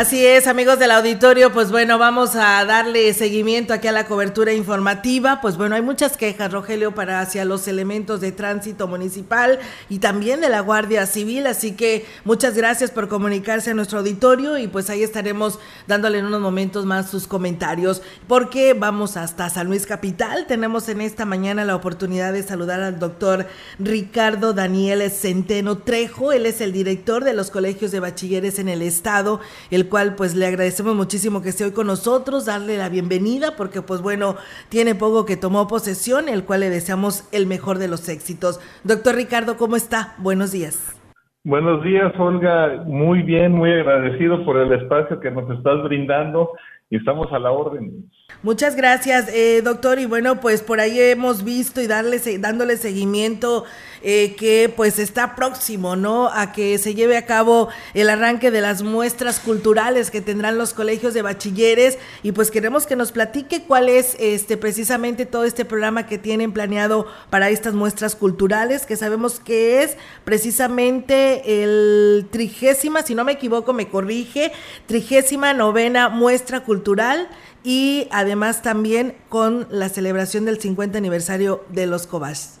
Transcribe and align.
Así 0.00 0.24
es, 0.24 0.46
amigos 0.46 0.78
del 0.78 0.92
auditorio, 0.92 1.52
pues 1.52 1.70
bueno, 1.70 1.98
vamos 1.98 2.34
a 2.34 2.64
darle 2.64 3.12
seguimiento 3.12 3.74
aquí 3.74 3.86
a 3.86 3.92
la 3.92 4.06
cobertura 4.06 4.54
informativa. 4.54 5.42
Pues 5.42 5.58
bueno, 5.58 5.74
hay 5.74 5.82
muchas 5.82 6.16
quejas, 6.16 6.50
Rogelio, 6.50 6.94
para 6.94 7.20
hacia 7.20 7.44
los 7.44 7.68
elementos 7.68 8.22
de 8.22 8.32
tránsito 8.32 8.88
municipal 8.88 9.58
y 9.90 9.98
también 9.98 10.40
de 10.40 10.48
la 10.48 10.60
Guardia 10.60 11.04
Civil, 11.04 11.46
así 11.46 11.72
que 11.72 12.06
muchas 12.24 12.54
gracias 12.54 12.90
por 12.90 13.08
comunicarse 13.08 13.72
a 13.72 13.74
nuestro 13.74 13.98
auditorio 13.98 14.56
y 14.56 14.68
pues 14.68 14.88
ahí 14.88 15.02
estaremos 15.02 15.58
dándole 15.86 16.20
en 16.20 16.24
unos 16.24 16.40
momentos 16.40 16.86
más 16.86 17.10
sus 17.10 17.26
comentarios, 17.26 18.00
porque 18.26 18.72
vamos 18.72 19.18
hasta 19.18 19.50
San 19.50 19.66
Luis 19.66 19.84
Capital. 19.84 20.46
Tenemos 20.46 20.88
en 20.88 21.02
esta 21.02 21.26
mañana 21.26 21.66
la 21.66 21.76
oportunidad 21.76 22.32
de 22.32 22.42
saludar 22.42 22.80
al 22.80 22.98
doctor 22.98 23.48
Ricardo 23.78 24.54
Daniel 24.54 25.10
Centeno 25.10 25.76
Trejo, 25.76 26.32
él 26.32 26.46
es 26.46 26.62
el 26.62 26.72
director 26.72 27.22
de 27.22 27.34
los 27.34 27.50
colegios 27.50 27.90
de 27.90 28.00
bachilleres 28.00 28.58
en 28.58 28.70
el 28.70 28.80
estado, 28.80 29.40
el 29.70 29.89
cual 29.90 30.14
pues 30.14 30.34
le 30.34 30.46
agradecemos 30.46 30.94
muchísimo 30.94 31.42
que 31.42 31.50
esté 31.50 31.64
hoy 31.64 31.72
con 31.72 31.86
nosotros, 31.86 32.46
darle 32.46 32.78
la 32.78 32.88
bienvenida 32.88 33.56
porque 33.56 33.82
pues 33.82 34.00
bueno, 34.00 34.36
tiene 34.70 34.94
poco 34.94 35.26
que 35.26 35.36
tomó 35.36 35.68
posesión, 35.68 36.30
el 36.30 36.44
cual 36.44 36.60
le 36.60 36.70
deseamos 36.70 37.28
el 37.32 37.46
mejor 37.46 37.76
de 37.76 37.88
los 37.88 38.08
éxitos. 38.08 38.60
Doctor 38.84 39.16
Ricardo, 39.16 39.58
¿cómo 39.58 39.76
está? 39.76 40.14
Buenos 40.16 40.52
días. 40.52 40.96
Buenos 41.44 41.82
días, 41.82 42.12
Olga. 42.18 42.82
Muy 42.86 43.22
bien, 43.22 43.52
muy 43.52 43.72
agradecido 43.72 44.44
por 44.44 44.56
el 44.56 44.72
espacio 44.72 45.20
que 45.20 45.30
nos 45.30 45.50
estás 45.50 45.82
brindando 45.84 46.52
y 46.90 46.96
estamos 46.96 47.32
a 47.32 47.38
la 47.38 47.50
orden. 47.50 48.10
Muchas 48.42 48.76
gracias, 48.76 49.32
eh, 49.34 49.62
doctor. 49.62 49.98
Y 49.98 50.06
bueno, 50.06 50.40
pues 50.40 50.62
por 50.62 50.80
ahí 50.80 51.00
hemos 51.00 51.44
visto 51.44 51.80
y 51.80 51.86
darle, 51.86 52.18
dándole 52.38 52.76
seguimiento 52.76 53.64
eh, 54.02 54.34
que 54.36 54.72
pues 54.74 54.98
está 54.98 55.36
próximo, 55.36 55.96
¿no? 55.96 56.28
A 56.28 56.52
que 56.52 56.78
se 56.78 56.94
lleve 56.94 57.16
a 57.16 57.26
cabo 57.26 57.68
el 57.94 58.08
arranque 58.08 58.50
de 58.50 58.60
las 58.60 58.82
muestras 58.82 59.40
culturales 59.40 60.10
que 60.10 60.20
tendrán 60.20 60.56
los 60.56 60.72
colegios 60.72 61.12
de 61.14 61.22
bachilleres 61.22 61.98
y 62.22 62.32
pues 62.32 62.50
queremos 62.50 62.86
que 62.86 62.96
nos 62.96 63.12
platique 63.12 63.64
cuál 63.66 63.88
es 63.88 64.16
este 64.18 64.56
precisamente 64.56 65.26
todo 65.26 65.44
este 65.44 65.64
programa 65.64 66.06
que 66.06 66.18
tienen 66.18 66.52
planeado 66.52 67.06
para 67.28 67.50
estas 67.50 67.74
muestras 67.74 68.16
culturales, 68.16 68.86
que 68.86 68.96
sabemos 68.96 69.40
que 69.40 69.82
es 69.82 69.96
precisamente 70.24 71.62
el 71.62 72.26
trigésima, 72.30 73.02
si 73.02 73.14
no 73.14 73.24
me 73.24 73.32
equivoco, 73.32 73.72
me 73.72 73.88
corrige, 73.88 74.52
trigésima 74.86 75.52
novena 75.52 76.08
muestra 76.08 76.60
cultural 76.60 77.28
y 77.62 78.08
además 78.10 78.62
también 78.62 79.14
con 79.28 79.66
la 79.70 79.88
celebración 79.88 80.44
del 80.44 80.60
50 80.60 80.96
aniversario 80.96 81.64
de 81.68 81.86
los 81.86 82.06
Cobas. 82.06 82.59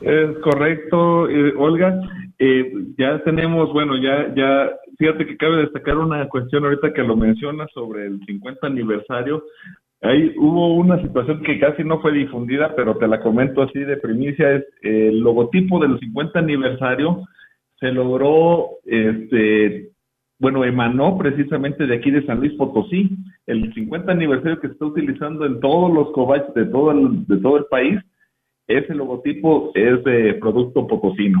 Es 0.00 0.38
correcto, 0.38 1.28
eh, 1.28 1.54
Olga. 1.56 2.00
Eh, 2.38 2.72
ya 2.98 3.22
tenemos, 3.24 3.72
bueno, 3.72 3.96
ya, 3.96 4.34
ya, 4.34 4.70
fíjate 4.98 5.26
que 5.26 5.36
cabe 5.36 5.58
destacar 5.58 5.98
una 5.98 6.28
cuestión 6.28 6.64
ahorita 6.64 6.92
que 6.92 7.02
lo 7.02 7.16
menciona 7.16 7.66
sobre 7.72 8.06
el 8.06 8.20
50 8.26 8.66
aniversario. 8.66 9.44
Ahí 10.02 10.34
hubo 10.36 10.74
una 10.74 11.00
situación 11.00 11.42
que 11.42 11.58
casi 11.58 11.82
no 11.84 12.00
fue 12.00 12.12
difundida, 12.12 12.74
pero 12.76 12.96
te 12.96 13.08
la 13.08 13.20
comento 13.20 13.62
así 13.62 13.78
de 13.78 13.96
primicia, 13.96 14.56
es 14.56 14.64
el 14.82 15.20
logotipo 15.20 15.78
del 15.78 15.98
50 15.98 16.38
aniversario 16.38 17.24
se 17.84 17.92
logró 17.92 18.70
este, 18.84 19.90
bueno, 20.38 20.64
emanó 20.64 21.18
precisamente 21.18 21.86
de 21.86 21.96
aquí 21.96 22.10
de 22.10 22.24
San 22.26 22.40
Luis 22.40 22.54
Potosí, 22.54 23.10
el 23.46 23.72
50 23.74 24.10
aniversario 24.10 24.60
que 24.60 24.68
se 24.68 24.72
está 24.72 24.86
utilizando 24.86 25.44
en 25.44 25.60
todos 25.60 25.92
los 25.92 26.10
cobaches 26.12 26.54
de 26.54 26.66
todo 26.66 26.90
el, 26.92 27.26
de 27.26 27.36
todo 27.38 27.58
el 27.58 27.64
país, 27.66 27.98
ese 28.66 28.94
logotipo 28.94 29.72
es 29.74 30.02
de 30.04 30.34
producto 30.34 30.86
potosino. 30.86 31.38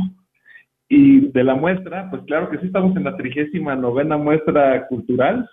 Y 0.88 1.30
de 1.32 1.44
la 1.44 1.54
muestra, 1.54 2.10
pues 2.10 2.22
claro 2.26 2.50
que 2.50 2.58
sí 2.58 2.66
estamos 2.66 2.96
en 2.96 3.04
la 3.04 3.16
trigésima 3.16 3.74
novena 3.74 4.16
muestra 4.16 4.86
cultural, 4.86 5.48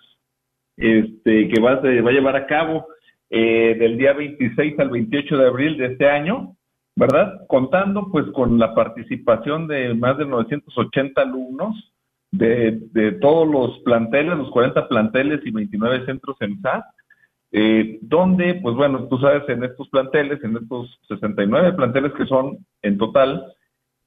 este, 0.76 1.48
que 1.48 1.60
va, 1.60 1.76
va 1.76 2.10
a 2.10 2.12
llevar 2.12 2.36
a 2.36 2.46
cabo 2.46 2.86
eh, 3.30 3.76
del 3.78 3.96
día 3.96 4.12
26 4.12 4.78
al 4.78 4.90
28 4.90 5.38
de 5.38 5.46
abril 5.46 5.78
de 5.78 5.86
este 5.86 6.06
año, 6.06 6.54
¿verdad? 6.94 7.46
Contando 7.48 8.10
pues 8.12 8.26
con 8.34 8.58
la 8.58 8.74
participación 8.74 9.66
de 9.66 9.94
más 9.94 10.18
de 10.18 10.26
980 10.26 11.22
alumnos, 11.22 11.92
de, 12.30 13.18
todos 13.20 13.48
los 13.48 13.78
planteles, 13.84 14.36
los 14.36 14.50
40 14.50 14.88
planteles 14.88 15.40
y 15.44 15.50
29 15.50 16.04
centros 16.06 16.36
en 16.40 16.60
SAS, 16.60 16.84
eh, 17.52 17.98
donde, 18.00 18.54
pues 18.62 18.74
bueno, 18.74 19.06
tú 19.08 19.18
sabes, 19.18 19.48
en 19.48 19.62
estos 19.64 19.88
planteles, 19.90 20.42
en 20.42 20.56
estos 20.56 20.98
69 21.08 21.74
planteles 21.74 22.12
que 22.12 22.26
son 22.26 22.58
en 22.82 22.98
total, 22.98 23.52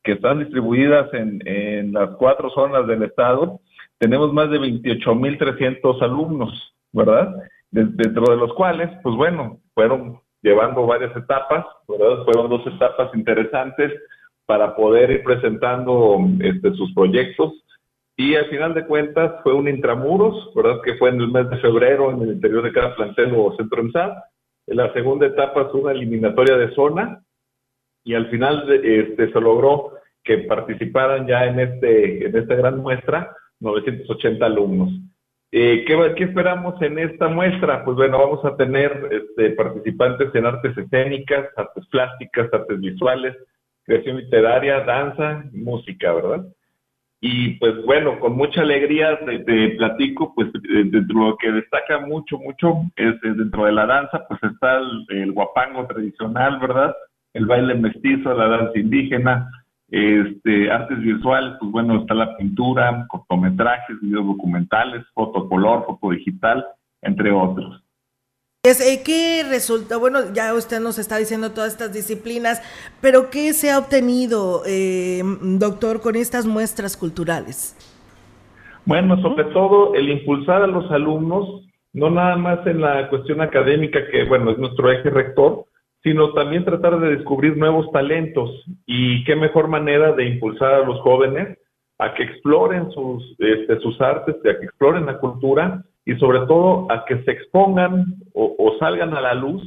que 0.04 0.14
están 0.14 0.40
distribuidas 0.40 1.14
en, 1.14 1.42
en 1.48 1.94
las 1.94 2.12
cuatro 2.18 2.50
zonas 2.50 2.88
del 2.88 3.04
estado, 3.04 3.62
tenemos 3.98 4.34
más 4.34 4.50
de 4.50 4.60
28.300 4.60 6.02
alumnos, 6.02 6.74
¿verdad? 6.92 7.34
dentro 7.72 8.32
de 8.32 8.38
los 8.38 8.54
cuales, 8.54 8.90
pues 9.04 9.16
bueno, 9.16 9.60
fueron 9.74 10.20
llevando 10.42 10.86
varias 10.86 11.16
etapas, 11.16 11.66
¿verdad? 11.88 12.24
Fueron 12.24 12.50
dos 12.50 12.66
etapas 12.68 13.14
interesantes 13.14 13.92
para 14.46 14.76
poder 14.76 15.12
ir 15.12 15.24
presentando 15.24 16.20
este, 16.40 16.74
sus 16.76 16.94
proyectos 16.94 17.52
y 18.18 18.36
al 18.36 18.46
final 18.46 18.74
de 18.74 18.86
cuentas 18.86 19.42
fue 19.44 19.54
un 19.54 19.68
intramuros, 19.68 20.52
¿verdad? 20.56 20.82
Que 20.84 20.96
fue 20.96 21.10
en 21.10 21.20
el 21.20 21.28
mes 21.30 21.50
de 21.50 21.58
febrero 21.58 22.12
en 22.12 22.22
el 22.22 22.34
interior 22.34 22.64
de 22.64 22.72
cada 22.72 22.96
plantel 22.96 23.34
o 23.36 23.56
centro 23.58 23.82
en 23.82 23.92
En 24.68 24.78
la 24.78 24.94
segunda 24.94 25.28
etapa 25.28 25.66
fue 25.70 25.82
una 25.82 25.92
eliminatoria 25.92 26.56
de 26.56 26.74
zona 26.74 27.22
y 28.06 28.14
al 28.14 28.28
final 28.30 28.72
este, 28.72 29.32
se 29.32 29.42
logró 29.42 29.94
que 30.24 30.40
participaran 30.40 31.28
ya 31.28 31.46
en, 31.46 31.60
este, 31.60 32.28
en 32.28 32.36
esta 32.38 32.56
gran 32.56 32.80
muestra 32.80 33.36
980 33.60 34.46
alumnos. 34.46 34.90
Eh, 35.52 35.84
¿qué, 35.86 36.14
¿qué, 36.16 36.24
esperamos 36.24 36.82
en 36.82 37.00
esta 37.00 37.28
muestra? 37.28 37.84
Pues 37.84 37.98
bueno, 37.98 38.18
vamos 38.18 38.44
a 38.46 38.56
tener 38.56 39.10
este, 39.12 39.52
participantes 39.52 40.34
en 40.34 40.46
artes 40.46 40.78
escénicas, 40.78 41.48
artes 41.56 41.86
plásticas, 41.88 42.54
artes 42.54 42.80
visuales, 42.80 43.36
creación 43.84 44.18
literaria, 44.18 44.82
danza, 44.82 45.44
música, 45.52 46.14
¿verdad? 46.14 46.46
Y 47.28 47.56
pues 47.56 47.84
bueno, 47.88 48.20
con 48.20 48.38
mucha 48.38 48.62
alegría 48.62 49.18
te, 49.26 49.70
platico, 49.72 50.32
pues 50.36 50.50
dentro 50.54 51.00
de 51.22 51.30
lo 51.32 51.38
que 51.38 51.52
destaca 51.52 52.06
mucho, 52.06 52.38
mucho 52.38 52.84
es, 52.96 53.20
dentro 53.20 53.66
de 53.66 53.72
la 53.72 53.88
danza, 53.88 54.28
pues 54.28 54.40
está 54.44 54.78
el, 55.10 55.32
guapango 55.32 55.88
tradicional, 55.88 56.60
¿verdad? 56.60 56.96
El 57.34 57.48
baile 57.48 57.74
mestizo, 57.74 58.32
la 58.32 58.48
danza 58.48 58.78
indígena, 58.78 59.50
este, 59.90 60.70
artes 60.70 61.00
visuales, 61.00 61.56
pues 61.60 61.72
bueno, 61.72 62.00
está 62.00 62.14
la 62.14 62.38
pintura, 62.38 63.08
cortometrajes, 63.08 64.00
videos 64.02 64.28
documentales, 64.28 65.04
fotocolor, 65.16 65.84
foto 65.88 66.12
digital, 66.12 66.64
entre 67.02 67.32
otros. 67.32 67.82
Eh, 68.68 69.04
¿Qué 69.06 69.44
resulta? 69.48 69.98
Bueno, 69.98 70.34
ya 70.34 70.52
usted 70.56 70.80
nos 70.80 70.98
está 70.98 71.18
diciendo 71.18 71.52
todas 71.52 71.74
estas 71.74 71.94
disciplinas, 71.94 72.64
pero 73.00 73.30
¿qué 73.30 73.54
se 73.54 73.70
ha 73.70 73.78
obtenido, 73.78 74.64
eh, 74.66 75.22
doctor, 75.40 76.02
con 76.02 76.16
estas 76.16 76.48
muestras 76.48 76.98
culturales? 76.98 77.76
Bueno, 78.86 79.22
sobre 79.22 79.44
todo 79.54 79.94
el 79.94 80.10
impulsar 80.10 80.64
a 80.64 80.68
los 80.68 80.90
alumnos, 80.90 81.64
no 81.94 82.10
nada 82.10 82.38
más 82.38 82.66
en 82.66 82.82
la 82.82 83.08
cuestión 83.08 83.40
académica, 83.42 84.00
que 84.10 84.24
bueno, 84.24 84.50
es 84.50 84.58
nuestro 84.58 84.92
eje 84.92 85.12
rector, 85.12 85.66
sino 86.02 86.34
también 86.34 86.66
tratar 86.66 87.00
de 87.00 87.18
descubrir 87.18 87.58
nuevos 87.58 87.92
talentos. 87.92 88.50
Y 88.88 89.24
qué 89.26 89.36
mejor 89.36 89.68
manera 89.68 90.12
de 90.14 90.26
impulsar 90.26 90.74
a 90.74 90.86
los 90.86 91.00
jóvenes 91.02 91.60
a 92.00 92.16
que 92.16 92.24
exploren 92.24 92.90
sus, 92.90 93.36
este, 93.38 93.80
sus 93.80 94.02
artes, 94.02 94.38
a 94.38 94.60
que 94.60 94.66
exploren 94.66 95.06
la 95.06 95.20
cultura 95.20 95.84
y 96.06 96.16
sobre 96.18 96.40
todo 96.46 96.90
a 96.92 97.04
que 97.06 97.24
se 97.24 97.32
expongan 97.32 98.06
o, 98.34 98.76
salgan 98.80 99.14
a 99.14 99.22
la 99.22 99.34
luz 99.34 99.64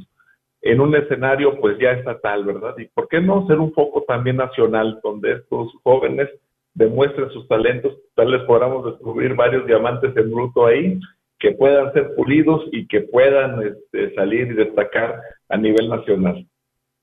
en 0.63 0.81
un 0.81 0.95
escenario 0.95 1.59
pues 1.61 1.79
ya 1.79 1.93
estatal, 1.93 2.45
¿verdad? 2.45 2.75
Y 2.79 2.87
por 2.87 3.09
qué 3.09 3.21
no 3.21 3.47
ser 3.47 3.59
un 3.59 3.73
foco 3.73 4.05
también 4.07 4.37
nacional 4.37 5.01
donde 5.03 5.33
estos 5.33 5.73
jóvenes 5.83 6.29
demuestren 6.75 7.31
sus 7.31 7.49
talentos, 7.49 7.97
tal 8.15 8.33
vez 8.33 8.43
podamos 8.43 8.85
descubrir 8.85 9.35
varios 9.35 9.67
diamantes 9.67 10.17
en 10.17 10.31
bruto 10.31 10.67
ahí 10.67 11.01
que 11.39 11.53
puedan 11.53 11.93
ser 11.93 12.15
pulidos 12.15 12.65
y 12.73 12.87
que 12.87 13.03
puedan 13.03 13.63
este, 13.63 14.15
salir 14.15 14.49
y 14.49 14.55
destacar 14.55 15.21
a 15.49 15.57
nivel 15.57 15.89
nacional. 15.89 16.47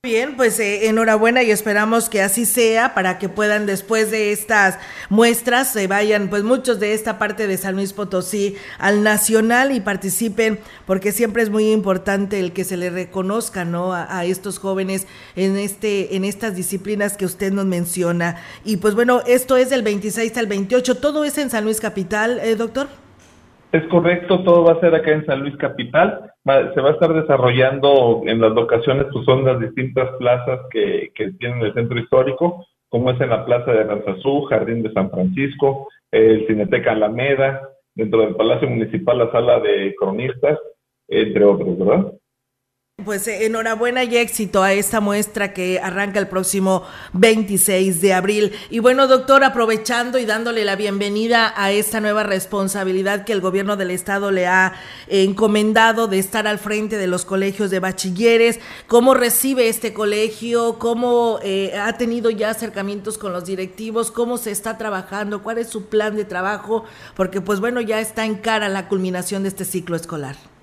Bien, 0.06 0.36
pues 0.38 0.60
eh, 0.60 0.88
enhorabuena 0.88 1.42
y 1.42 1.50
esperamos 1.50 2.10
que 2.10 2.22
así 2.22 2.46
sea 2.46 2.94
para 2.94 3.18
que 3.18 3.28
puedan 3.28 3.66
después 3.66 4.12
de 4.12 4.32
estas 4.32 4.78
muestras 5.10 5.74
se 5.74 5.88
vayan 5.88 6.30
pues 6.30 6.44
muchos 6.44 6.80
de 6.80 6.94
esta 6.94 7.18
parte 7.18 7.48
de 7.48 7.58
San 7.58 7.74
Luis 7.74 7.92
Potosí 7.92 8.56
al 8.78 9.02
nacional 9.02 9.72
y 9.72 9.80
participen 9.80 10.60
porque 10.86 11.12
siempre 11.12 11.42
es 11.42 11.50
muy 11.50 11.72
importante 11.72 12.40
el 12.40 12.54
que 12.54 12.66
se 12.66 12.78
le 12.78 12.92
reconozca 12.92 13.66
no 13.66 13.94
a, 13.94 14.24
estos 14.26 14.60
jóvenes 14.60 15.08
en 15.36 15.58
este 15.58 16.16
en 16.16 16.24
estas 16.24 16.56
disciplinas 16.56 17.18
que 17.18 17.26
usted 17.26 17.52
nos 17.52 17.66
menciona. 17.66 18.44
Y 18.64 18.78
pues 18.78 18.94
bueno 18.94 19.24
esto 19.26 19.58
es 19.58 19.72
del 19.72 19.82
26 19.82 20.38
al 20.38 20.46
28 20.46 20.98
todo 20.98 21.26
es 21.26 21.40
en 21.40 21.50
San 21.50 21.64
Luis 21.64 21.80
capital 21.80 22.40
eh, 22.44 22.56
doctor 22.56 23.05
Es 23.76 23.84
correcto, 23.88 24.42
todo 24.46 24.64
va 24.64 24.72
a 24.72 24.80
ser 24.80 24.96
acá 24.96 25.12
en 25.12 25.26
San 25.26 25.42
Luis 25.42 25.58
Capital. 25.58 26.32
se 26.46 26.80
va 26.80 26.92
a 26.92 26.94
estar 26.94 27.14
desarrollando 27.14 28.22
en 28.26 28.40
las 28.40 28.54
locaciones, 28.54 29.08
pues 29.12 29.26
son 29.26 29.44
las 29.44 29.60
distintas 29.60 30.12
plazas 30.18 30.62
que, 30.72 31.12
que 31.14 31.34
tienen 31.34 31.60
el 31.60 31.74
centro 31.74 32.00
histórico, 32.00 32.66
como 32.88 33.12
es 33.12 33.20
en 33.20 33.32
la 33.32 33.44
Plaza 33.44 33.74
de 33.74 33.82
Aranzazú, 33.82 34.44
Jardín 34.44 34.82
de 34.82 34.94
San 34.94 35.12
Francisco, 35.12 35.90
el 36.10 36.48
Cineteca 36.48 36.94
Alameda, 36.94 37.68
dentro 37.94 38.22
del 38.22 38.38
Palacio 38.38 38.70
Municipal 38.70 39.18
la 39.18 39.32
Sala 39.34 39.60
de 39.60 39.94
Cronistas, 40.00 40.58
entre 41.10 41.44
otros, 41.44 41.78
¿verdad? 41.78 42.14
Pues 43.06 43.28
eh, 43.28 43.46
enhorabuena 43.46 44.04
y 44.04 44.18
éxito 44.18 44.64
a 44.64 44.74
esta 44.74 45.00
muestra 45.00 45.54
que 45.54 45.80
arranca 45.80 46.18
el 46.18 46.28
próximo 46.28 46.82
26 47.14 48.02
de 48.02 48.14
abril. 48.16 48.52
Y 48.72 48.80
bueno, 48.80 49.06
doctor, 49.06 49.44
aprovechando 49.44 50.18
y 50.18 50.26
dándole 50.26 50.66
la 50.66 50.76
bienvenida 50.76 51.54
a 51.56 51.72
esta 51.72 52.02
nueva 52.02 52.24
responsabilidad 52.24 53.24
que 53.24 53.34
el 53.34 53.42
gobierno 53.42 53.78
del 53.78 53.92
estado 53.92 54.32
le 54.32 54.48
ha 54.48 54.74
encomendado 55.08 56.08
de 56.08 56.18
estar 56.18 56.48
al 56.48 56.58
frente 56.58 56.98
de 56.98 57.06
los 57.06 57.26
colegios 57.26 57.70
de 57.70 57.80
bachilleres, 57.80 58.60
¿cómo 58.88 59.14
recibe 59.14 59.70
este 59.70 59.94
colegio? 59.94 60.80
¿Cómo 60.80 61.38
eh, 61.44 61.78
ha 61.78 61.98
tenido 62.00 62.32
ya 62.32 62.50
acercamientos 62.50 63.20
con 63.20 63.32
los 63.32 63.46
directivos? 63.46 64.10
¿Cómo 64.10 64.40
se 64.40 64.50
está 64.50 64.80
trabajando? 64.80 65.44
¿Cuál 65.44 65.60
es 65.60 65.68
su 65.68 65.86
plan 65.86 66.16
de 66.16 66.26
trabajo? 66.26 66.86
Porque 67.16 67.40
pues 67.40 67.60
bueno, 67.60 67.82
ya 67.82 68.00
está 68.00 68.26
en 68.26 68.34
cara 68.34 68.68
la 68.68 68.88
culminación 68.88 69.44
de 69.44 69.50
este 69.50 69.64
ciclo 69.64 69.96
escolar. 69.96 70.55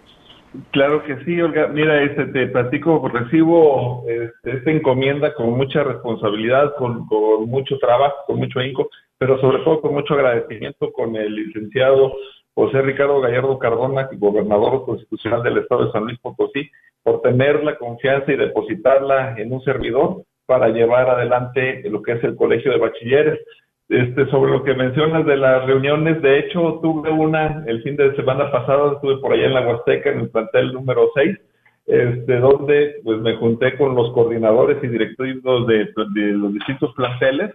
Claro 0.70 1.02
que 1.04 1.16
sí, 1.24 1.40
Olga. 1.40 1.68
Mira, 1.68 2.02
este, 2.02 2.26
te 2.26 2.46
platico, 2.48 3.08
recibo 3.08 4.04
este, 4.06 4.58
esta 4.58 4.70
encomienda 4.70 5.34
con 5.34 5.50
mucha 5.50 5.82
responsabilidad, 5.82 6.74
con, 6.76 7.06
con 7.06 7.48
mucho 7.48 7.78
trabajo, 7.78 8.16
con 8.26 8.36
mucho 8.36 8.60
ahínco, 8.60 8.90
pero 9.16 9.40
sobre 9.40 9.64
todo 9.64 9.80
con 9.80 9.94
mucho 9.94 10.14
agradecimiento 10.14 10.92
con 10.92 11.16
el 11.16 11.34
licenciado 11.34 12.12
José 12.54 12.82
Ricardo 12.82 13.20
Gallardo 13.20 13.58
Cardona, 13.58 14.10
gobernador 14.12 14.84
constitucional 14.84 15.42
del 15.42 15.58
Estado 15.58 15.86
de 15.86 15.92
San 15.92 16.04
Luis 16.04 16.18
Potosí, 16.18 16.70
por 17.02 17.22
tener 17.22 17.64
la 17.64 17.76
confianza 17.78 18.30
y 18.30 18.36
depositarla 18.36 19.34
en 19.38 19.52
un 19.52 19.62
servidor 19.62 20.24
para 20.44 20.68
llevar 20.68 21.08
adelante 21.08 21.82
lo 21.88 22.02
que 22.02 22.12
es 22.12 22.24
el 22.24 22.36
Colegio 22.36 22.72
de 22.72 22.78
Bachilleres. 22.78 23.40
Este, 23.92 24.24
sobre 24.30 24.52
lo 24.52 24.64
que 24.64 24.72
mencionas 24.72 25.26
de 25.26 25.36
las 25.36 25.66
reuniones, 25.66 26.22
de 26.22 26.38
hecho 26.38 26.80
tuve 26.80 27.10
una 27.10 27.62
el 27.66 27.82
fin 27.82 27.94
de 27.94 28.16
semana 28.16 28.50
pasado, 28.50 28.94
estuve 28.94 29.18
por 29.18 29.34
allá 29.34 29.44
en 29.44 29.52
la 29.52 29.68
Huasteca, 29.68 30.08
en 30.08 30.20
el 30.20 30.30
plantel 30.30 30.72
número 30.72 31.10
6, 31.14 31.38
este, 31.84 32.38
donde 32.38 32.94
pues 33.04 33.20
me 33.20 33.36
junté 33.36 33.76
con 33.76 33.94
los 33.94 34.10
coordinadores 34.14 34.82
y 34.82 34.86
directivos 34.86 35.66
de, 35.66 35.92
los 36.14 36.54
distintos 36.54 36.94
planteles. 36.94 37.54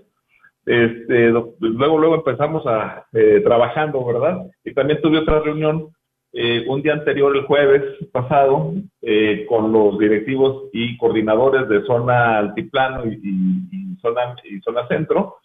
Este, 0.63 1.30
luego, 1.30 1.98
luego 1.98 2.16
empezamos 2.16 2.68
a 2.68 3.07
eh, 3.13 3.42
trabajando, 3.44 4.06
¿verdad? 4.06 4.45
Y 4.63 4.75
también 4.75 5.01
tuve 5.01 5.18
otra 5.18 5.40
reunión 5.40 5.88
eh, 6.33 6.66
un 6.68 6.83
día 6.83 6.94
anterior, 6.94 7.36
el 7.36 7.45
jueves 7.45 7.83
pasado, 8.12 8.74
eh, 9.01 9.44
con 9.50 9.72
los 9.72 9.98
directivos 9.98 10.69
y 10.72 10.98
coordinadores 10.98 11.68
de 11.68 11.83
zona 11.88 12.38
altiplano 12.38 13.07
y, 13.07 13.19
y, 13.24 13.95
zona, 14.04 14.36
y 14.44 14.60
zona 14.60 14.88
centro, 14.88 15.38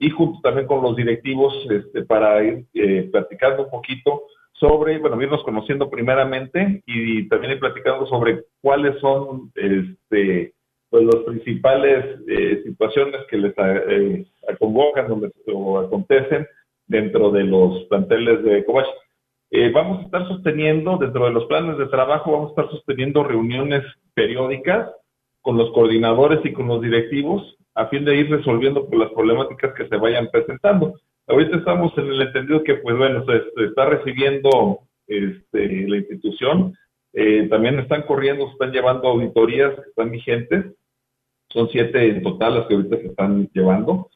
y 0.00 0.10
junto 0.10 0.40
también 0.40 0.66
con 0.66 0.82
los 0.82 0.96
directivos 0.96 1.54
este, 1.70 2.02
para 2.02 2.42
ir 2.42 2.64
eh, 2.74 3.08
platicando 3.12 3.64
un 3.64 3.70
poquito 3.70 4.22
sobre, 4.54 4.98
bueno, 4.98 5.20
irnos 5.22 5.44
conociendo 5.44 5.88
primeramente 5.88 6.82
y 6.86 7.28
también 7.28 7.52
ir 7.52 7.60
platicando 7.60 8.06
sobre 8.06 8.44
cuáles 8.60 8.98
son 9.00 9.52
este, 9.54 10.54
pues, 10.88 11.04
las 11.04 11.22
principales 11.24 12.20
eh, 12.28 12.62
situaciones 12.64 13.20
que 13.28 13.38
les 13.38 13.54
eh, 13.58 14.26
donde, 15.08 15.30
o 15.52 15.78
acontecen 15.78 16.46
dentro 16.86 17.30
de 17.30 17.44
los 17.44 17.84
planteles 17.84 18.42
de 18.42 18.64
Cobach. 18.64 18.88
Eh, 19.50 19.70
vamos 19.72 20.00
a 20.00 20.02
estar 20.02 20.28
sosteniendo, 20.28 20.96
dentro 20.96 21.26
de 21.26 21.32
los 21.32 21.44
planes 21.46 21.76
de 21.78 21.86
trabajo, 21.86 22.32
vamos 22.32 22.48
a 22.48 22.62
estar 22.62 22.70
sosteniendo 22.70 23.22
reuniones 23.22 23.84
periódicas 24.14 24.90
con 25.40 25.56
los 25.56 25.72
coordinadores 25.72 26.40
y 26.44 26.52
con 26.52 26.68
los 26.68 26.80
directivos 26.80 27.56
a 27.80 27.86
fin 27.86 28.04
de 28.04 28.14
ir 28.14 28.30
resolviendo 28.30 28.86
las 28.92 29.10
problemáticas 29.12 29.72
que 29.72 29.88
se 29.88 29.96
vayan 29.96 30.28
presentando. 30.30 31.00
Ahorita 31.26 31.56
estamos 31.56 31.96
en 31.96 32.08
el 32.08 32.20
entendido 32.20 32.62
que, 32.62 32.74
pues 32.74 32.96
bueno, 32.96 33.24
se, 33.24 33.64
está 33.64 33.86
recibiendo 33.86 34.80
este, 35.06 35.88
la 35.88 35.96
institución, 35.96 36.74
eh, 37.14 37.48
también 37.48 37.78
están 37.78 38.02
corriendo, 38.02 38.46
se 38.46 38.52
están 38.52 38.72
llevando 38.72 39.08
auditorías 39.08 39.74
que 39.76 39.88
están 39.88 40.10
vigentes, 40.10 40.66
son 41.48 41.70
siete 41.70 42.06
en 42.06 42.22
total 42.22 42.56
las 42.56 42.66
que 42.66 42.74
ahorita 42.74 42.96
se 42.98 43.06
están 43.06 43.48
llevando, 43.54 44.10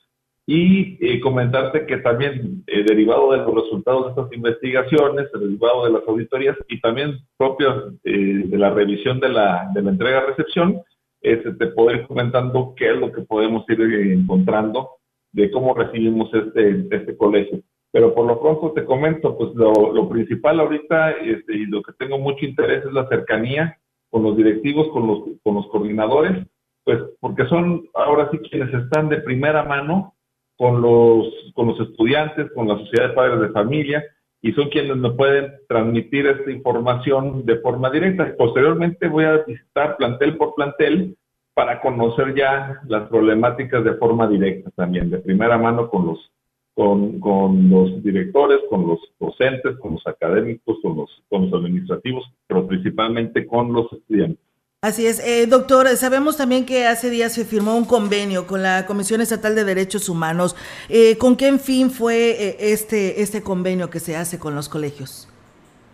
y 0.47 0.99
eh, 1.01 1.21
comentarte 1.21 1.87
que 1.87 1.97
también 1.99 2.65
eh, 2.67 2.85
derivado 2.87 3.33
de 3.33 3.39
los 3.39 3.55
resultados 3.55 4.05
de 4.05 4.11
estas 4.11 4.33
investigaciones, 4.35 5.33
derivado 5.33 5.87
de 5.87 5.93
las 5.93 6.07
auditorías 6.07 6.57
y 6.69 6.81
también 6.83 7.19
propias 7.39 7.77
de 8.03 8.59
la 8.59 8.69
revisión 8.69 9.21
de 9.21 9.31
la, 9.31 9.71
de 9.73 9.81
la 9.81 9.91
entrega-recepción, 9.91 10.83
este, 11.25 11.53
te 11.55 11.69
puedo 11.69 11.91
ir 11.91 12.07
comentando 12.07 12.75
qué 12.77 12.91
es 12.91 12.97
lo 12.99 13.11
que 13.11 13.23
podemos 13.23 13.65
ir 13.71 13.81
encontrando 13.81 14.91
de 15.33 15.51
cómo 15.51 15.75
recibimos 15.75 16.33
este, 16.35 16.87
este 16.91 17.17
colegio. 17.17 17.61
Pero 17.91 18.15
por 18.15 18.27
lo 18.27 18.41
pronto 18.41 18.73
te 18.73 18.85
comento, 18.85 19.37
pues 19.39 19.55
lo, 19.55 20.09
principal 20.09 20.61
ahorita 20.61 21.13
este, 21.13 21.57
y 21.57 21.67
lo 21.67 21.83
que 21.83 21.93
tengo 21.95 22.19
mucho 22.19 22.45
interés 22.45 22.85
es 22.85 22.93
la 22.93 23.09
cercanía 23.09 23.79
con 24.11 24.23
los 24.23 24.37
directivos, 24.37 24.89
con 24.89 25.07
los, 25.07 25.21
con 25.43 25.55
los 25.55 25.67
coordinadores, 25.69 26.47
pues 26.85 26.99
porque 27.21 27.47
son 27.47 27.89
ahora 27.95 28.29
sí 28.31 28.39
quienes 28.39 28.73
están 28.75 29.09
de 29.09 29.23
primera 29.23 29.63
mano 29.65 30.15
con 30.59 30.83
los, 30.83 31.27
con 31.55 31.69
los 31.69 31.81
estudiantes, 31.81 32.53
con 32.53 32.69
la 32.69 32.77
sociedad 32.79 33.09
de 33.09 33.15
padres 33.15 33.41
de 33.41 33.49
familia, 33.49 34.05
y 34.45 34.53
son 34.53 34.69
quienes 34.69 34.99
nos 34.99 35.15
pueden 35.15 35.55
transmitir 35.67 36.27
esta 36.27 36.51
información 36.51 37.47
de 37.47 37.57
forma 37.61 37.89
directa. 37.89 38.35
Posteriormente 38.37 39.09
voy 39.09 39.25
a 39.25 39.39
visitar 39.39 39.97
plantel 39.97 40.37
por 40.37 40.55
plantel 40.55 41.17
para 41.55 41.81
conocer 41.81 42.35
ya 42.35 42.79
las 42.87 43.09
problemáticas 43.09 43.83
de 43.83 43.95
forma 43.95 44.29
directa 44.29 44.71
también, 44.77 45.09
de 45.09 45.17
primera 45.17 45.57
mano 45.57 45.89
con 45.89 46.09
los, 46.09 46.31
con, 46.75 47.21
con 47.21 47.71
los 47.71 48.03
directores, 48.03 48.59
con 48.69 48.87
los 48.87 48.99
docentes, 49.19 49.79
con 49.79 49.93
los 49.95 50.07
académicos, 50.07 50.77
con 50.83 50.95
los, 50.95 51.23
con 51.31 51.49
los 51.49 51.55
administrativos, 51.55 52.31
pero 52.47 52.67
principalmente 52.67 53.47
con 53.47 53.73
los 53.73 53.91
estudiantes. 53.95 54.45
Así 54.85 55.07
es, 55.07 55.19
eh, 55.27 55.47
doctor, 55.47 55.87
sabemos 55.97 56.37
también 56.37 56.67
que 56.67 56.85
hace 56.85 57.09
días 57.09 57.33
se 57.33 57.47
firmó 57.47 57.75
un 57.75 57.87
convenio 57.87 58.47
con 58.47 58.63
la 58.63 58.85
Comisión 58.85 59.23
Estatal 59.23 59.55
de 59.55 59.65
Derechos 59.65 60.11
Humanos. 60.11 60.55
Eh, 60.91 61.17
¿Con 61.17 61.39
qué 61.39 61.51
fin 61.57 61.89
fue 61.89 62.33
eh, 62.33 62.57
este, 62.61 63.23
este 63.23 63.43
convenio 63.43 63.89
que 63.89 63.99
se 63.99 64.15
hace 64.15 64.39
con 64.39 64.55
los 64.55 64.69
colegios? 64.69 65.27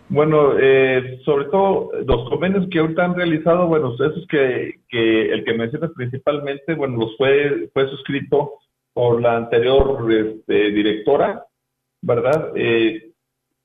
Bueno, 0.09 0.55
sobre 1.23 1.45
todo 1.45 1.91
los 2.05 2.29
convenios 2.29 2.67
que 2.69 2.79
ahorita 2.79 3.05
han 3.05 3.15
realizado, 3.15 3.65
bueno, 3.67 3.93
esos 3.93 4.27
que, 4.27 4.81
que 4.89 5.31
el 5.31 5.45
que 5.45 5.53
mencionas 5.53 5.91
principalmente, 5.95 6.73
bueno, 6.73 6.97
los 6.97 7.15
fue, 7.15 7.69
fue 7.73 7.89
suscrito 7.91 8.55
por 8.91 9.21
la 9.21 9.37
anterior 9.37 10.05
este, 10.11 10.71
directora, 10.71 11.45
¿verdad? 12.01 12.51
Eh, 12.55 13.10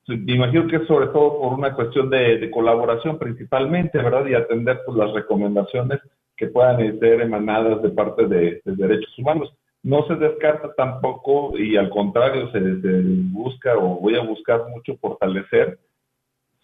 me 0.06 0.34
imagino 0.34 0.66
que 0.68 0.76
es 0.76 0.86
sobre 0.86 1.08
todo 1.08 1.40
por 1.40 1.54
una 1.54 1.74
cuestión 1.74 2.08
de, 2.10 2.50
colaboración 2.50 3.18
principalmente, 3.18 3.98
¿verdad? 3.98 4.26
Y 4.26 4.34
atender 4.34 4.80
pues, 4.86 4.96
las 4.96 5.12
recomendaciones 5.12 6.00
que 6.36 6.46
puedan 6.48 6.78
ser 7.00 7.20
emanadas 7.20 7.82
de 7.82 7.90
parte 7.90 8.26
de, 8.26 8.60
derechos 8.64 9.18
humanos. 9.18 9.52
No 9.82 10.06
se 10.06 10.16
descarta 10.16 10.74
tampoco 10.74 11.56
y 11.58 11.76
al 11.76 11.90
contrario 11.90 12.50
se, 12.50 12.60
busca 13.32 13.76
o 13.76 14.00
voy 14.00 14.16
a 14.16 14.22
buscar 14.22 14.68
mucho 14.68 14.96
fortalecer. 14.98 15.78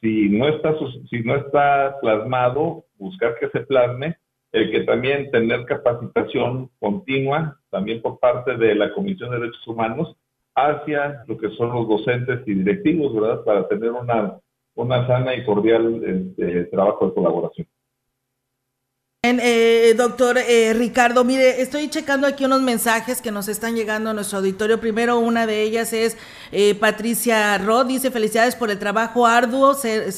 Si 0.00 0.28
no 0.28 0.48
está 0.48 0.74
si 1.08 1.22
no 1.22 1.36
está 1.36 1.96
plasmado, 2.00 2.84
buscar 2.98 3.36
que 3.38 3.48
se 3.50 3.60
plasme, 3.60 4.16
el 4.50 4.70
que 4.70 4.80
también 4.80 5.30
tener 5.30 5.64
capacitación 5.64 6.68
continua 6.80 7.58
también 7.70 8.02
por 8.02 8.18
parte 8.18 8.56
de 8.56 8.74
la 8.74 8.92
Comisión 8.92 9.30
de 9.30 9.38
Derechos 9.38 9.66
Humanos 9.66 10.16
hacia 10.54 11.24
lo 11.26 11.36
que 11.38 11.50
son 11.50 11.70
los 11.70 11.88
docentes 11.88 12.40
y 12.46 12.54
directivos, 12.54 13.14
¿verdad? 13.14 13.44
Para 13.44 13.68
tener 13.68 13.90
una, 13.90 14.38
una 14.74 15.06
sana 15.06 15.34
y 15.34 15.44
cordial 15.44 16.02
este, 16.04 16.64
trabajo 16.64 17.06
de 17.06 17.14
colaboración. 17.14 17.66
Eh, 19.24 19.94
doctor 19.96 20.36
eh, 20.36 20.74
Ricardo, 20.74 21.22
mire, 21.22 21.62
estoy 21.62 21.88
checando 21.88 22.26
aquí 22.26 22.44
unos 22.44 22.60
mensajes 22.60 23.22
que 23.22 23.30
nos 23.30 23.46
están 23.46 23.76
llegando 23.76 24.10
a 24.10 24.14
nuestro 24.14 24.38
auditorio. 24.38 24.80
Primero, 24.80 25.20
una 25.20 25.46
de 25.46 25.62
ellas 25.62 25.92
es 25.92 26.16
eh, 26.50 26.74
Patricia 26.74 27.56
Rod, 27.58 27.86
dice 27.86 28.10
felicidades 28.10 28.56
por 28.56 28.72
el 28.72 28.80
trabajo 28.80 29.24
arduo. 29.24 29.74
Se, 29.74 30.10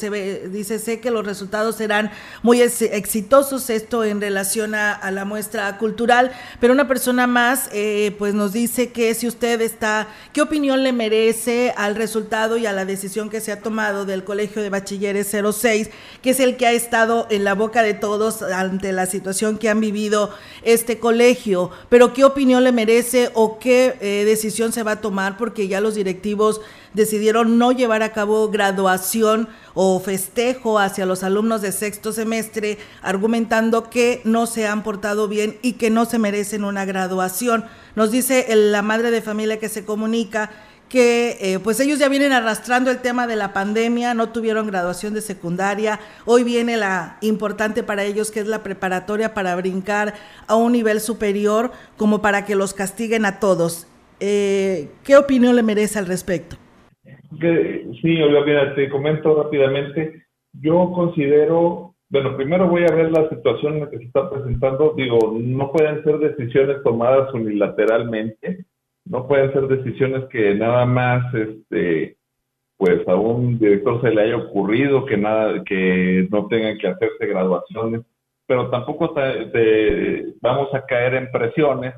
dice, 0.49 0.79
sé 0.79 0.99
que 0.99 1.11
los 1.11 1.23
resultados 1.23 1.75
serán 1.75 2.09
muy 2.41 2.63
exitosos, 2.63 3.69
esto 3.69 4.03
en 4.03 4.19
relación 4.19 4.73
a, 4.73 5.11
la 5.11 5.23
muestra 5.23 5.77
cultural. 5.77 6.31
Pero 6.59 6.73
una 6.73 6.87
persona 6.87 7.27
más, 7.27 7.69
pues 8.17 8.33
nos 8.33 8.53
dice 8.53 8.89
que 8.89 9.13
si 9.13 9.27
usted 9.27 9.61
está, 9.61 10.07
¿qué 10.33 10.41
opinión 10.41 10.81
le 10.81 10.93
merece 10.93 11.75
al 11.77 11.95
resultado 11.95 12.57
y 12.57 12.65
a 12.65 12.73
la 12.73 12.85
decisión 12.85 13.29
que 13.29 13.39
se 13.39 13.51
ha 13.51 13.61
tomado 13.61 14.05
del 14.05 14.23
Colegio 14.23 14.63
de 14.63 14.71
Bachilleres 14.71 15.29
06, 15.29 15.91
que 16.23 16.31
es 16.31 16.39
el 16.39 16.57
que 16.57 16.65
ha 16.65 16.71
estado 16.71 17.27
en 17.29 17.43
la 17.43 17.53
boca 17.53 17.83
de 17.83 17.93
todos 17.93 18.41
ante 18.41 18.94
la 18.95 19.05
situación 19.05 19.57
que 19.57 19.69
han 19.69 19.79
vivido 19.79 20.31
este 20.63 20.99
colegio, 20.99 21.71
pero 21.89 22.13
¿qué 22.13 22.23
opinión 22.23 22.63
le 22.63 22.71
merece 22.71 23.29
o 23.33 23.59
qué 23.59 23.97
eh, 24.01 24.23
decisión 24.25 24.71
se 24.71 24.83
va 24.83 24.91
a 24.91 25.01
tomar? 25.01 25.37
Porque 25.37 25.67
ya 25.67 25.81
los 25.81 25.95
directivos 25.95 26.61
decidieron 26.93 27.57
no 27.57 27.71
llevar 27.71 28.01
a 28.03 28.13
cabo 28.13 28.49
graduación 28.49 29.49
o 29.73 29.99
festejo 29.99 30.79
hacia 30.79 31.05
los 31.05 31.23
alumnos 31.23 31.61
de 31.61 31.71
sexto 31.71 32.13
semestre, 32.13 32.77
argumentando 33.01 33.89
que 33.89 34.21
no 34.23 34.47
se 34.47 34.65
han 34.65 34.83
portado 34.83 35.27
bien 35.27 35.59
y 35.61 35.73
que 35.73 35.89
no 35.89 36.05
se 36.05 36.17
merecen 36.17 36.63
una 36.63 36.85
graduación. 36.85 37.65
Nos 37.95 38.11
dice 38.11 38.47
la 38.55 38.81
madre 38.81 39.11
de 39.11 39.21
familia 39.21 39.59
que 39.59 39.69
se 39.69 39.85
comunica 39.85 40.51
que 40.89 41.37
eh, 41.41 41.59
pues 41.63 41.79
ellos 41.79 41.99
ya 41.99 42.09
vienen 42.09 42.31
arrastrando 42.31 42.91
el 42.91 43.01
tema 43.01 43.27
de 43.27 43.35
la 43.35 43.53
pandemia, 43.53 44.13
no 44.13 44.29
tuvieron 44.29 44.67
graduación 44.67 45.13
de 45.13 45.21
secundaria, 45.21 45.99
hoy 46.25 46.43
viene 46.43 46.77
la 46.77 47.17
importante 47.21 47.83
para 47.83 48.03
ellos 48.03 48.31
que 48.31 48.39
es 48.39 48.47
la 48.47 48.63
preparatoria 48.63 49.33
para 49.33 49.55
brincar 49.55 50.13
a 50.47 50.55
un 50.55 50.71
nivel 50.71 50.99
superior 50.99 51.71
como 51.97 52.21
para 52.21 52.45
que 52.45 52.55
los 52.55 52.73
castiguen 52.73 53.25
a 53.25 53.39
todos. 53.39 53.87
Eh, 54.19 54.89
¿Qué 55.03 55.17
opinión 55.17 55.55
le 55.55 55.63
merece 55.63 55.99
al 55.99 56.05
respecto? 56.05 56.55
sí, 58.01 58.21
Olga, 58.21 58.75
te 58.75 58.89
comento 58.89 59.43
rápidamente. 59.43 60.23
Yo 60.53 60.91
considero, 60.93 61.95
bueno, 62.09 62.37
primero 62.37 62.69
voy 62.69 62.83
a 62.83 62.95
ver 62.95 63.11
la 63.11 63.27
situación 63.27 63.73
en 63.73 63.79
la 63.81 63.89
que 63.89 63.97
se 63.97 64.05
está 64.05 64.29
presentando. 64.29 64.93
Digo, 64.95 65.35
no 65.37 65.71
pueden 65.71 66.01
ser 66.03 66.19
decisiones 66.19 66.81
tomadas 66.83 67.33
unilateralmente 67.33 68.64
no 69.05 69.27
pueden 69.27 69.53
ser 69.53 69.67
decisiones 69.67 70.25
que 70.29 70.55
nada 70.55 70.85
más, 70.85 71.33
este, 71.33 72.17
pues 72.77 73.07
a 73.07 73.15
un 73.15 73.57
director 73.57 74.01
se 74.01 74.11
le 74.11 74.23
haya 74.23 74.37
ocurrido 74.37 75.05
que 75.05 75.17
nada, 75.17 75.63
que 75.63 76.27
no 76.31 76.47
tengan 76.47 76.77
que 76.77 76.87
hacerse 76.87 77.25
graduaciones, 77.25 78.01
pero 78.47 78.69
tampoco 78.69 79.13
vamos 80.41 80.73
a 80.73 80.85
caer 80.85 81.15
en 81.15 81.31
presiones 81.31 81.93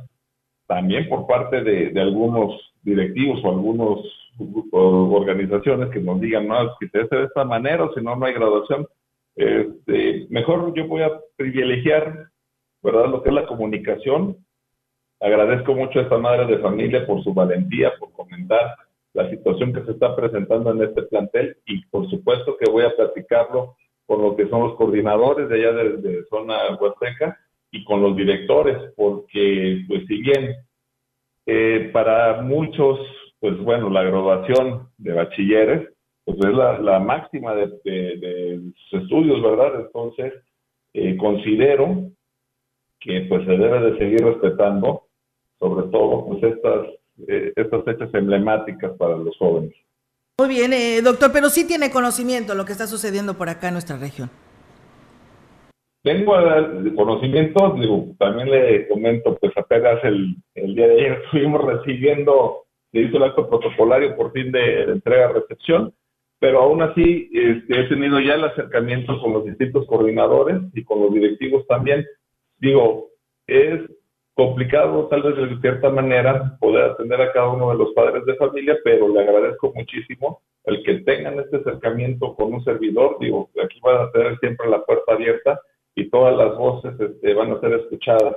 también 0.68 1.08
por 1.10 1.26
parte 1.28 1.64
de, 1.64 2.00
algunos 2.00 2.74
directivos 2.84 3.40
o 3.44 3.50
algunos 3.50 4.00
organizaciones 4.72 5.90
que 5.90 6.00
nos 6.00 6.20
digan, 6.22 6.48
no, 6.48 6.76
que 6.80 6.90
se 6.90 7.02
hace 7.02 7.16
de 7.16 7.24
esta 7.24 7.44
manera 7.44 7.86
o 7.86 7.94
si 7.94 8.02
no, 8.02 8.16
no 8.16 8.26
hay 8.26 8.34
graduación. 8.34 8.86
Este, 9.36 10.28
mejor 10.30 10.74
yo 10.76 10.88
voy 10.88 11.04
a 11.04 11.12
privilegiar, 11.36 12.30
¿verdad?, 12.84 13.08
lo 13.08 13.24
que 13.24 13.30
es 13.30 13.36
la 13.36 13.48
comunicación, 13.48 14.38
Agradezco 15.20 15.74
mucho 15.74 16.00
a 16.00 16.04
esta 16.04 16.18
madre 16.18 16.46
de 16.46 16.62
familia 16.62 17.06
por 17.06 17.24
su 17.24 17.34
valentía, 17.34 17.92
por 18.00 18.12
comentar 18.12 18.76
la 19.14 19.30
situación 19.32 19.74
que 19.74 19.84
se 19.84 19.92
está 19.92 20.16
presentando 20.16 20.72
en 20.72 20.84
este 20.84 21.02
plantel 21.04 21.58
y 21.66 21.84
por 21.88 22.08
supuesto 22.10 22.56
que 22.58 22.70
voy 22.70 22.84
a 22.84 22.96
platicarlo 22.96 23.76
con 24.06 24.22
lo 24.22 24.36
que 24.36 24.48
son 24.48 24.62
los 24.62 24.76
coordinadores 24.76 25.50
de 25.50 25.56
allá 25.56 25.72
de, 25.74 26.24
zona 26.30 26.56
huasteca 26.80 27.38
y 27.72 27.84
con 27.84 28.02
los 28.02 28.16
directores, 28.16 28.78
porque 28.96 29.84
pues 29.88 30.06
si 30.08 30.22
bien 30.22 30.56
eh, 31.48 31.90
para 31.92 32.42
muchos, 32.42 33.00
pues 33.40 33.58
bueno, 33.60 33.90
la 33.90 34.04
graduación 34.04 34.90
de 34.98 35.14
bachilleres, 35.14 35.90
pues 36.24 36.38
es 36.38 36.54
la, 36.54 37.00
máxima 37.00 37.56
de, 37.56 38.60
sus 38.76 39.02
estudios, 39.02 39.42
¿verdad? 39.42 39.82
Entonces, 39.82 40.34
eh, 40.94 41.18
considero 41.18 42.12
que 43.00 43.22
pues 43.30 43.46
se 43.46 43.52
debe 43.52 43.92
de 43.92 43.98
seguir 43.98 44.24
respetando 44.24 45.07
sobre 45.60 45.88
todo 45.88 46.26
pues 46.28 46.44
estas, 46.44 46.88
eh, 47.28 47.54
estas 47.56 47.84
fechas 47.84 48.14
emblemáticas 48.14 48.92
para 48.98 49.18
los 49.18 49.36
jóvenes. 49.38 49.74
Muy 50.40 50.50
bien, 50.50 50.72
eh, 50.74 51.02
doctor, 51.02 51.32
pero 51.34 51.50
sí 51.50 51.66
tiene 51.66 51.90
conocimiento 51.90 52.52
de 52.52 52.58
lo 52.58 52.66
que 52.66 52.74
está 52.74 52.86
sucediendo 52.86 53.34
por 53.34 53.50
acá 53.50 53.70
en 53.70 53.74
nuestra 53.74 53.98
región. 53.98 54.30
Tengo 56.04 56.34
conocimiento, 56.96 57.76
digo, 57.78 58.16
también 58.18 58.50
le 58.50 58.88
comento, 58.88 59.36
pues 59.42 59.52
apenas 59.58 60.02
el, 60.04 60.36
el 60.56 60.76
día 60.76 60.88
de 60.88 60.94
ayer 60.94 61.12
estuvimos 61.26 61.66
recibiendo, 61.66 62.66
se 62.92 63.00
hizo 63.00 63.18
el 63.18 63.24
acto 63.24 63.50
protocolario 63.50 64.16
por 64.16 64.32
fin 64.32 64.52
de, 64.52 64.84
entrega-recepción, 64.84 65.94
pero 66.40 66.62
aún 66.62 66.82
así 66.82 67.30
este, 67.34 67.80
he 67.80 67.84
tenido 67.90 68.20
ya 68.20 68.36
el 68.36 68.46
acercamiento 68.46 69.20
con 69.20 69.34
los 69.34 69.44
distintos 69.44 69.86
coordinadores 69.88 70.62
y 70.74 70.84
con 70.84 71.02
los 71.02 71.14
directivos 71.14 71.66
también. 71.68 72.06
Digo, 72.60 73.10
es 73.48 73.82
complicado 74.38 75.08
tal 75.08 75.24
vez 75.24 75.36
de 75.36 75.60
cierta 75.62 75.90
manera 75.90 76.56
poder 76.60 76.92
atender 76.92 77.20
a 77.20 77.34
cada 77.34 77.50
uno 77.50 77.72
de 77.72 77.78
los 77.78 77.92
padres 77.94 78.24
de 78.26 78.36
familia, 78.36 78.78
pero 78.84 79.10
le 79.10 79.22
agradezco 79.22 79.74
muchísimo 79.76 80.42
el 80.66 80.84
que 80.84 81.00
tengan 81.00 81.40
este 81.40 81.58
acercamiento 81.58 82.36
con 82.36 82.54
un 82.54 82.64
servidor. 82.64 83.18
Digo, 83.20 83.50
aquí 83.64 83.80
van 83.82 84.04
a 84.04 84.12
tener 84.12 84.38
siempre 84.40 84.70
la 84.70 84.86
puerta 84.86 85.14
abierta 85.14 85.60
y 85.96 86.08
todas 86.12 86.38
las 86.38 86.56
voces 86.56 86.94
este, 87.00 87.34
van 87.34 87.52
a 87.52 87.60
ser 87.60 87.74
escuchadas. 87.74 88.36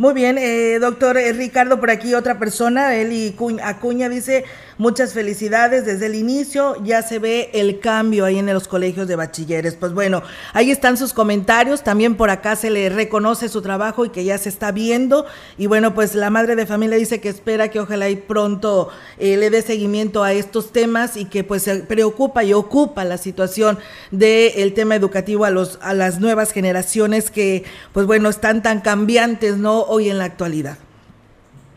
Muy 0.00 0.14
bien, 0.14 0.38
eh, 0.38 0.78
doctor 0.80 1.18
eh, 1.18 1.32
Ricardo, 1.34 1.78
por 1.78 1.90
aquí 1.90 2.14
otra 2.14 2.38
persona, 2.38 2.96
Eli 2.96 3.36
Acuña 3.62 4.08
dice, 4.08 4.44
muchas 4.80 5.12
felicidades, 5.12 5.84
desde 5.84 6.06
el 6.06 6.14
inicio 6.14 6.74
ya 6.82 7.02
se 7.02 7.18
ve 7.18 7.50
el 7.52 7.80
cambio 7.80 8.24
ahí 8.24 8.38
en 8.38 8.46
los 8.46 8.66
colegios 8.66 9.06
de 9.06 9.14
bachilleres. 9.14 9.74
Pues 9.74 9.92
bueno, 9.92 10.22
ahí 10.54 10.70
están 10.70 10.96
sus 10.96 11.12
comentarios, 11.12 11.84
también 11.84 12.16
por 12.16 12.30
acá 12.30 12.56
se 12.56 12.70
le 12.70 12.88
reconoce 12.88 13.50
su 13.50 13.60
trabajo 13.60 14.06
y 14.06 14.08
que 14.08 14.24
ya 14.24 14.38
se 14.38 14.48
está 14.48 14.72
viendo. 14.72 15.26
Y 15.58 15.66
bueno, 15.66 15.94
pues 15.94 16.14
la 16.14 16.30
madre 16.30 16.56
de 16.56 16.64
familia 16.64 16.96
dice 16.96 17.20
que 17.20 17.28
espera 17.28 17.68
que 17.68 17.78
ojalá 17.78 18.08
y 18.08 18.16
pronto 18.16 18.88
eh, 19.18 19.36
le 19.36 19.50
dé 19.50 19.60
seguimiento 19.60 20.24
a 20.24 20.32
estos 20.32 20.72
temas 20.72 21.18
y 21.18 21.26
que 21.26 21.44
pues 21.44 21.64
se 21.64 21.76
preocupa 21.80 22.42
y 22.42 22.54
ocupa 22.54 23.04
la 23.04 23.18
situación 23.18 23.78
del 24.10 24.72
tema 24.72 24.96
educativo 24.96 25.44
a, 25.44 25.50
los, 25.50 25.78
a 25.82 25.92
las 25.92 26.20
nuevas 26.20 26.52
generaciones 26.52 27.30
que 27.30 27.64
pues 27.92 28.06
bueno, 28.06 28.30
están 28.30 28.62
tan 28.62 28.80
cambiantes, 28.80 29.58
¿no? 29.58 29.82
hoy 29.82 30.08
en 30.08 30.16
la 30.16 30.24
actualidad. 30.24 30.78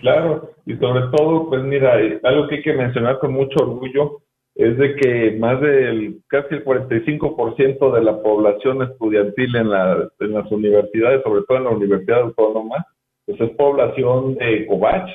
Claro, 0.03 0.50
y 0.65 0.75
sobre 0.75 1.03
todo, 1.15 1.48
pues 1.48 1.63
mira, 1.63 2.01
eh, 2.01 2.19
algo 2.24 2.50
que 2.50 2.55
hay 2.55 2.62
que 2.62 2.74
mencionar 2.74 3.19
con 3.19 3.31
mucho 3.31 3.57
orgullo 3.62 4.19
es 4.53 4.77
de 4.77 4.98
que 4.98 5.31
más 5.39 5.62
del 5.62 6.19
casi 6.27 6.55
el 6.55 6.65
45% 6.65 7.89
de 7.89 8.03
la 8.03 8.22
población 8.22 8.81
estudiantil 8.83 9.55
en, 9.55 9.69
la, 9.69 10.10
en 10.19 10.33
las 10.33 10.51
universidades, 10.51 11.24
sobre 11.24 11.43
todo 11.48 11.57
en 11.57 11.63
la 11.63 11.69
Universidad 11.69 12.19
Autónoma, 12.19 12.86
pues 13.25 13.39
es 13.39 13.50
población 13.51 14.36
de 14.36 14.65
Covach. 14.67 15.10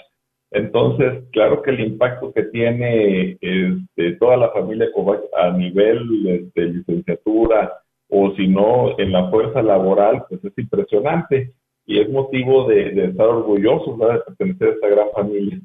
Entonces, 0.52 1.23
claro 1.33 1.61
que 1.61 1.71
el 1.71 1.80
impacto 1.80 2.33
que 2.33 2.45
tiene 2.45 3.37
este, 3.42 4.12
toda 4.18 4.38
la 4.38 4.49
familia 4.52 4.90
Covach 4.95 5.21
a 5.37 5.50
nivel 5.50 6.50
de 6.54 6.64
licenciatura 6.64 7.75
o 8.09 8.35
si 8.37 8.49
no 8.49 8.99
en 8.99 9.12
la 9.12 9.28
fuerza 9.28 9.61
laboral, 9.61 10.25
pues 10.30 10.42
es 10.42 10.57
impresionante 10.57 11.52
y 11.88 12.00
es 12.00 12.09
motivo 12.11 12.68
de, 12.68 13.07
estar 13.07 13.26
orgullosos 13.26 13.99
de 13.99 14.21
pertenecer 14.26 14.68
a 14.68 14.73
esta 14.73 14.88
gran 14.88 15.09
familia. 15.14 15.59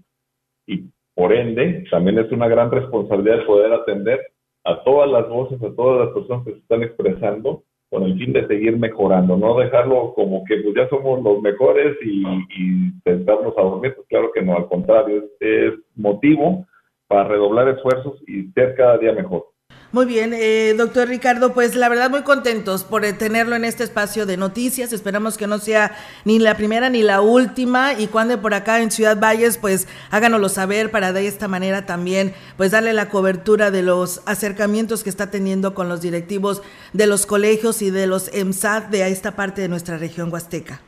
Y 0.65 0.85
por 1.13 1.33
ende, 1.33 1.83
también 1.91 2.17
es 2.17 2.31
una 2.31 2.47
gran 2.47 2.71
responsabilidad 2.71 3.45
poder 3.45 3.73
atender 3.73 4.21
a 4.63 4.81
todas 4.83 5.11
las 5.11 5.27
voces, 5.27 5.61
a 5.61 5.75
todas 5.75 6.05
las 6.05 6.13
personas 6.15 6.45
que 6.45 6.53
se 6.53 6.59
están 6.59 6.81
expresando 6.81 7.63
con 7.89 8.03
el 8.03 8.17
fin 8.17 8.31
de 8.31 8.47
seguir 8.47 8.77
mejorando, 8.77 9.35
no 9.35 9.59
dejarlo 9.59 10.13
como 10.15 10.45
que 10.45 10.57
pues 10.61 10.73
ya 10.75 10.87
somos 10.87 11.21
los 11.21 11.41
mejores 11.41 11.97
y, 12.01 12.23
y 12.25 12.91
sentarnos 13.03 13.53
a 13.57 13.61
dormir, 13.61 13.93
pues 13.93 14.07
claro 14.07 14.31
que 14.33 14.41
no, 14.41 14.55
al 14.55 14.67
contrario, 14.67 15.25
es 15.41 15.73
motivo 15.95 16.65
para 17.07 17.25
redoblar 17.25 17.67
esfuerzos 17.67 18.17
y 18.27 18.43
ser 18.53 18.75
cada 18.75 18.97
día 18.97 19.11
mejor. 19.11 19.52
Muy 19.93 20.07
bien, 20.07 20.31
eh, 20.33 20.73
doctor 20.75 21.07
Ricardo, 21.07 21.53
pues 21.53 21.75
la 21.75 21.87
verdad 21.87 22.09
muy 22.09 22.23
contentos 22.23 22.83
por 22.83 23.03
tenerlo 23.03 23.55
en 23.55 23.63
este 23.63 23.83
espacio 23.83 24.25
de 24.25 24.37
noticias. 24.37 24.91
Esperamos 24.91 25.37
que 25.37 25.45
no 25.45 25.59
sea 25.59 25.91
ni 26.25 26.39
la 26.39 26.57
primera 26.57 26.89
ni 26.89 27.03
la 27.03 27.21
última 27.21 27.93
y 27.93 28.07
cuando 28.07 28.41
por 28.41 28.55
acá 28.55 28.81
en 28.81 28.89
Ciudad 28.89 29.19
Valles, 29.21 29.59
pues 29.59 29.87
háganoslo 30.09 30.49
saber 30.49 30.89
para 30.89 31.13
de 31.13 31.27
esta 31.27 31.47
manera 31.47 31.85
también, 31.85 32.33
pues 32.57 32.71
darle 32.71 32.91
la 32.93 33.09
cobertura 33.09 33.69
de 33.69 33.83
los 33.83 34.27
acercamientos 34.27 35.03
que 35.03 35.11
está 35.11 35.29
teniendo 35.29 35.75
con 35.75 35.89
los 35.89 36.01
directivos 36.01 36.63
de 36.93 37.05
los 37.05 37.27
colegios 37.27 37.83
y 37.83 37.91
de 37.91 38.07
los 38.07 38.33
EMSAT 38.33 38.89
de 38.89 39.07
esta 39.09 39.35
parte 39.35 39.61
de 39.61 39.69
nuestra 39.69 39.99
región 39.99 40.33
huasteca. 40.33 40.81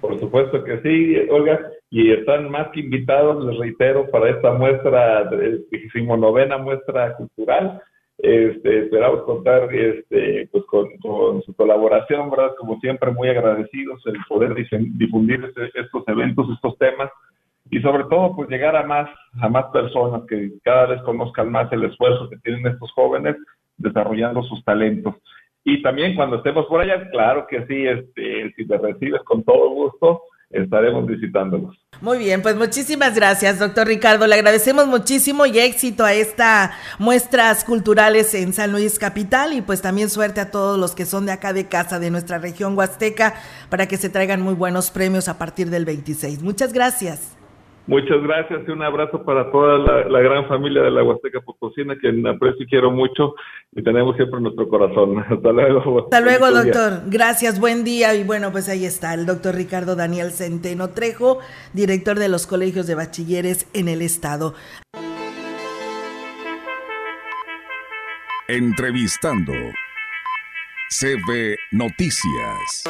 Por 0.00 0.18
supuesto 0.18 0.64
que 0.64 0.80
sí, 0.80 1.16
Olga, 1.30 1.60
y 1.90 2.12
están 2.12 2.50
más 2.50 2.68
que 2.72 2.80
invitados, 2.80 3.44
les 3.44 3.58
reitero, 3.58 4.10
para 4.10 4.30
esta 4.30 4.52
muestra, 4.54 5.28
novena 6.16 6.56
muestra 6.56 7.14
cultural 7.16 7.82
este, 8.18 8.84
esperamos 8.84 9.22
contar 9.22 9.72
este, 9.74 10.48
pues 10.50 10.64
con, 10.64 11.42
su 11.42 11.54
colaboración, 11.54 12.30
¿verdad? 12.30 12.54
Como 12.58 12.80
siempre, 12.80 13.10
muy 13.10 13.28
agradecidos 13.28 14.04
el 14.06 14.16
poder 14.28 14.54
difundir 14.54 15.44
este, 15.44 15.80
estos 15.80 16.02
eventos, 16.08 16.48
estos 16.54 16.78
temas 16.78 17.10
y 17.70 17.80
sobre 17.80 18.04
todo 18.04 18.34
pues 18.36 18.48
llegar 18.48 18.76
a 18.76 18.84
más, 18.84 19.08
a 19.40 19.48
más 19.48 19.66
personas 19.66 20.22
que 20.28 20.52
cada 20.62 20.86
vez 20.86 21.02
conozcan 21.02 21.50
más 21.50 21.70
el 21.72 21.84
esfuerzo 21.84 22.30
que 22.30 22.38
tienen 22.38 22.66
estos 22.66 22.90
jóvenes 22.92 23.36
desarrollando 23.76 24.42
sus 24.44 24.64
talentos. 24.64 25.14
Y 25.64 25.82
también 25.82 26.14
cuando 26.14 26.36
estemos 26.36 26.66
por 26.66 26.80
allá, 26.80 27.10
claro 27.10 27.46
que 27.48 27.66
sí, 27.66 27.86
este, 27.86 28.52
si 28.54 28.66
te 28.66 28.78
recibes 28.78 29.20
con 29.24 29.42
todo 29.42 29.70
gusto, 29.70 30.22
estaremos 30.50 31.06
visitándolos. 31.06 31.76
Muy 32.00 32.18
bien, 32.18 32.42
pues 32.42 32.56
muchísimas 32.56 33.14
gracias, 33.14 33.58
doctor 33.58 33.86
Ricardo. 33.86 34.26
Le 34.26 34.34
agradecemos 34.34 34.86
muchísimo 34.86 35.46
y 35.46 35.58
éxito 35.58 36.04
a 36.04 36.12
esta 36.12 36.72
muestras 36.98 37.64
culturales 37.64 38.34
en 38.34 38.52
San 38.52 38.72
Luis 38.72 38.98
Capital 38.98 39.52
y 39.52 39.62
pues 39.62 39.82
también 39.82 40.10
suerte 40.10 40.40
a 40.40 40.50
todos 40.50 40.78
los 40.78 40.94
que 40.94 41.06
son 41.06 41.26
de 41.26 41.32
acá 41.32 41.52
de 41.52 41.66
casa, 41.66 41.98
de 41.98 42.10
nuestra 42.10 42.38
región 42.38 42.76
huasteca, 42.76 43.34
para 43.70 43.86
que 43.86 43.96
se 43.96 44.08
traigan 44.08 44.42
muy 44.42 44.54
buenos 44.54 44.90
premios 44.90 45.28
a 45.28 45.38
partir 45.38 45.70
del 45.70 45.84
26. 45.84 46.42
Muchas 46.42 46.72
gracias. 46.72 47.35
Muchas 47.86 48.20
gracias 48.20 48.62
y 48.66 48.70
un 48.72 48.82
abrazo 48.82 49.22
para 49.24 49.50
toda 49.52 49.78
la, 50.08 50.20
gran 50.20 50.48
familia 50.48 50.82
de 50.82 50.90
la 50.90 51.04
Huasteca 51.04 51.40
Potosina, 51.40 51.96
que 51.96 52.08
aprecio 52.28 52.64
y 52.64 52.66
quiero 52.66 52.90
mucho 52.90 53.36
y 53.72 53.82
tenemos 53.82 54.16
siempre 54.16 54.40
nuestro 54.40 54.68
corazón. 54.68 55.18
Hasta 55.30 55.52
luego. 55.52 56.04
Hasta 56.04 56.20
luego, 56.20 56.50
doctor. 56.50 57.02
Gracias, 57.06 57.60
buen 57.60 57.84
día. 57.84 58.14
Y 58.16 58.24
bueno, 58.24 58.50
pues 58.50 58.68
ahí 58.68 58.84
está 58.84 59.14
el 59.14 59.24
doctor 59.24 59.54
Ricardo 59.54 59.94
Daniel 59.94 60.32
Centeno 60.32 60.90
Trejo, 60.90 61.38
director 61.74 62.18
de 62.18 62.28
los 62.28 62.48
colegios 62.48 62.88
de 62.88 62.96
bachilleres 62.96 63.68
en 63.72 63.86
el 63.86 64.02
estado. 64.02 64.54
Entrevistando 68.48 69.52
CB 70.88 71.56
Noticias. 71.72 72.84